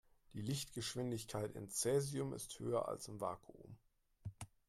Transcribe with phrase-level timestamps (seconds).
[0.33, 3.77] Die Lichtgeschwindigkeit in Cäsium ist höher als im Vakuum.